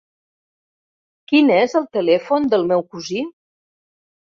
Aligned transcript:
Quin 1.33 1.53
és 1.59 1.77
el 1.83 1.87
telèfon 2.01 2.51
del 2.57 2.69
meu 2.75 2.87
cosí? 2.93 3.25